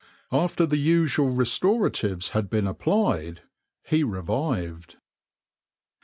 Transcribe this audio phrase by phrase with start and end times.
[0.31, 3.43] After the usual restoratives had been applied,
[3.83, 4.95] he revived.